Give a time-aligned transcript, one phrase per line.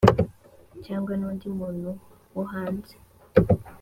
[0.85, 1.89] cyangwa n’undi muntu
[2.33, 2.93] wo hanze